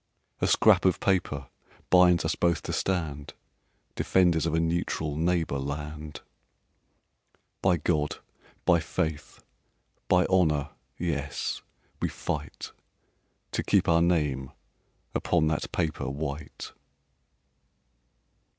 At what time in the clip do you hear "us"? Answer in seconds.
2.25-2.33